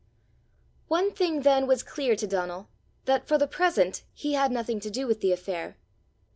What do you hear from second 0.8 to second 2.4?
One thing then was clear to